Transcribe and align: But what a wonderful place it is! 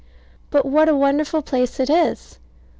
But 0.49 0.65
what 0.65 0.89
a 0.89 0.95
wonderful 0.95 1.43
place 1.43 1.79
it 1.79 1.87
is! 1.87 2.39